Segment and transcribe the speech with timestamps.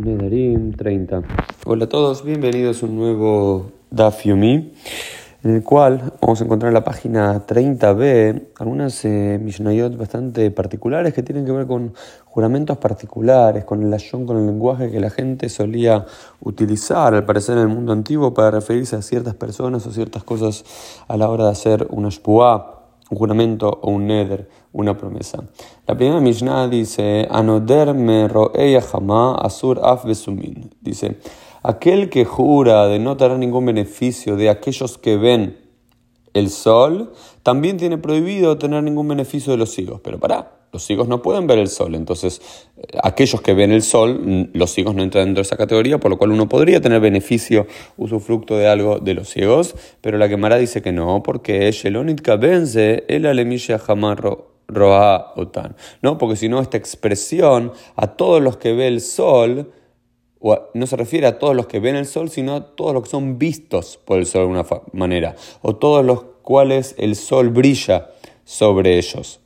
[0.00, 1.22] Nedarim 30.
[1.66, 4.72] Hola a todos, bienvenidos a un nuevo Daf Yomi,
[5.44, 11.12] en el cual vamos a encontrar en la página 30b algunas eh, Mishnayot bastante particulares
[11.12, 11.92] que tienen que ver con
[12.24, 16.06] juramentos particulares, con el ayón, con el lenguaje que la gente solía
[16.40, 20.64] utilizar, al parecer en el mundo antiguo, para referirse a ciertas personas o ciertas cosas
[21.08, 22.79] a la hora de hacer una shpuah
[23.10, 25.44] un juramento o un neder, una promesa.
[25.86, 28.28] La primera Mishnah dice, Anoder me
[29.38, 30.70] asur af besumin.
[30.80, 31.18] Dice,
[31.62, 35.58] aquel que jura de no tener ningún beneficio de aquellos que ven
[36.32, 40.00] el sol, también tiene prohibido tener ningún beneficio de los higos.
[40.02, 42.40] Pero para los ciegos no pueden ver el sol, entonces
[42.76, 46.10] eh, aquellos que ven el sol, los ciegos no entran dentro de esa categoría, por
[46.10, 47.66] lo cual uno podría tener beneficio,
[47.96, 53.04] usufructo de algo de los ciegos, pero la Gemara dice que no, porque Shelonitka vence
[53.08, 56.16] el alemilla jamarro roa otan, ¿no?
[56.18, 59.72] Porque si no, esta expresión a todos los que ven el sol,
[60.74, 63.10] no se refiere a todos los que ven el sol, sino a todos los que
[63.10, 68.10] son vistos por el sol de alguna manera, o todos los cuales el sol brilla
[68.44, 69.40] sobre ellos.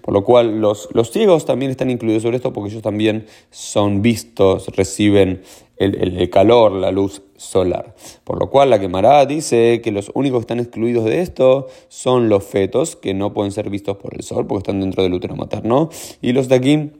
[0.00, 4.02] Por lo cual los, los ciegos también están incluidos sobre esto porque ellos también son
[4.02, 5.42] vistos, reciben
[5.76, 7.94] el, calor, la luz solar.
[8.24, 12.28] Por lo cual la quemará dice que los únicos que están excluidos de esto son
[12.28, 15.36] los fetos, que no pueden ser vistos por el sol porque están dentro del útero
[15.36, 16.92] materno, y los de aquí,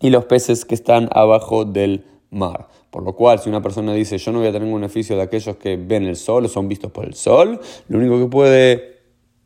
[0.00, 2.68] y los peces que están abajo del mar.
[2.90, 5.22] Por lo cual, si una persona dice yo no voy a tener un beneficio de
[5.22, 8.95] aquellos que ven el sol o son vistos por el sol, lo único que puede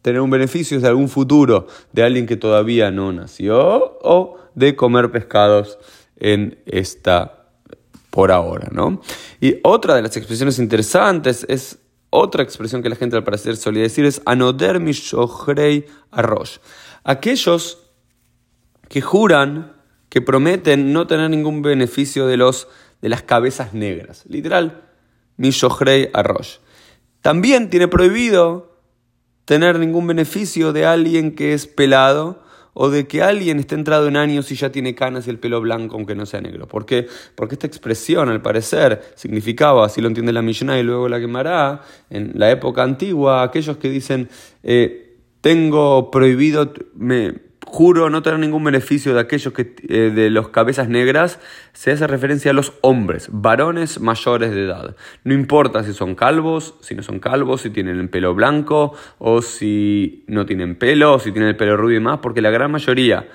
[0.03, 5.11] tener un beneficio de algún futuro de alguien que todavía no nació o de comer
[5.11, 5.79] pescados
[6.17, 7.47] en esta
[8.11, 9.01] por ahora, ¿no?
[9.41, 11.79] Y otra de las expresiones interesantes es
[12.11, 16.59] otra expresión que la gente al parecer solía decir es anoder mishohrei arrosh.
[17.05, 17.79] Aquellos
[18.89, 19.77] que juran,
[20.09, 22.69] que prometen no tener ningún beneficio de los
[23.01, 24.83] de las cabezas negras, literal
[25.37, 26.57] mishohrei arrosh.
[27.23, 28.70] También tiene prohibido
[29.51, 32.41] tener ningún beneficio de alguien que es pelado
[32.73, 35.61] o de que alguien esté entrado en años y ya tiene canas y el pelo
[35.61, 36.69] blanco aunque no sea negro.
[36.69, 37.09] ¿Por qué?
[37.35, 41.83] Porque esta expresión al parecer significaba, así lo entiende la Mishnah y luego la quemará,
[42.11, 44.29] en la época antigua, aquellos que dicen,
[44.63, 47.35] eh, tengo prohibido, me,
[47.67, 51.41] juro no tener ningún beneficio de aquellos que eh, de los cabezas negras,
[51.73, 54.97] se hace referencia a los hombres, varones mayores de edad.
[55.25, 59.43] No importa si son calvos, si no son calvos, si tienen el pelo blanco o
[59.43, 62.71] si no tienen pelo, o si tienen el pelo rubio y más, porque la gran
[62.71, 63.29] mayoría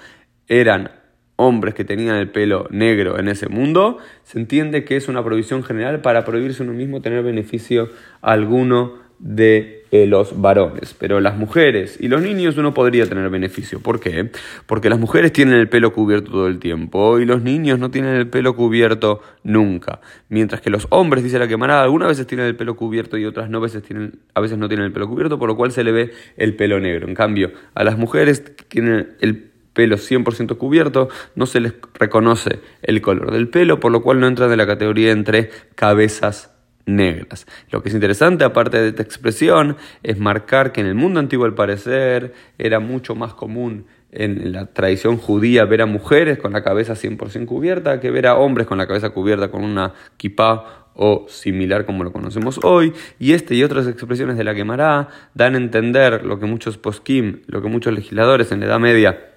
[0.48, 0.92] eran
[1.38, 5.64] hombres que tenían el pelo negro en ese mundo, se entiende que es una prohibición
[5.64, 7.90] general para prohibirse uno mismo tener beneficio
[8.22, 13.80] alguno de eh, los varones, pero las mujeres y los niños uno podría tener beneficio.
[13.80, 14.30] ¿Por qué?
[14.66, 18.16] Porque las mujeres tienen el pelo cubierto todo el tiempo y los niños no tienen
[18.16, 20.02] el pelo cubierto nunca.
[20.28, 23.50] Mientras que los hombres, dice la quemarada, algunas veces tienen el pelo cubierto y otras
[23.50, 25.92] no veces tienen, a veces no tienen el pelo cubierto, por lo cual se le
[25.92, 27.08] ve el pelo negro.
[27.08, 32.60] En cambio, a las mujeres que tienen el pelo 100% cubierto, no se les reconoce
[32.82, 36.55] el color del pelo, por lo cual no entran en la categoría entre cabezas
[36.86, 37.46] negras.
[37.72, 41.46] Lo que es interesante, aparte de esta expresión, es marcar que en el mundo antiguo,
[41.46, 46.64] al parecer, era mucho más común en la tradición judía ver a mujeres con la
[46.64, 51.26] cabeza 100% cubierta que ver a hombres con la cabeza cubierta con una kippah o
[51.28, 52.94] similar como lo conocemos hoy.
[53.20, 57.42] Y este y otras expresiones de la quemará dan a entender lo que muchos poskim,
[57.48, 59.32] lo que muchos legisladores en la Edad Media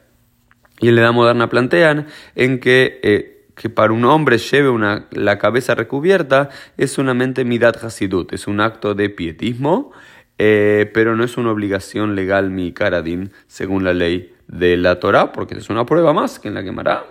[0.81, 5.09] y en la Edad Moderna plantean, en que eh, que para un hombre lleve una,
[5.11, 9.91] la cabeza recubierta es solamente midat hasidut, es un acto de pietismo,
[10.39, 15.33] eh, pero no es una obligación legal mi karadin según la ley de la Torah,
[15.33, 17.05] porque es una prueba más que en la quemará.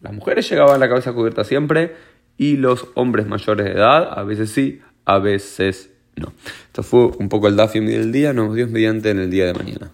[0.00, 1.94] Las mujeres llegaban la cabeza cubierta siempre
[2.36, 6.32] y los hombres mayores de edad, a veces sí, a veces no.
[6.66, 9.54] Esto fue un poco el dafim del día, nos vemos mediante en el día de
[9.54, 9.92] mañana.